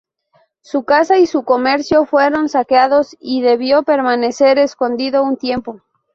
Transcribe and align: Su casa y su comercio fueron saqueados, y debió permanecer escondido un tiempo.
Su 0.63 0.83
casa 0.83 1.19
y 1.19 1.27
su 1.27 1.43
comercio 1.43 2.07
fueron 2.07 2.49
saqueados, 2.49 3.15
y 3.19 3.43
debió 3.43 3.83
permanecer 3.83 4.57
escondido 4.57 5.21
un 5.21 5.37
tiempo. 5.37 5.79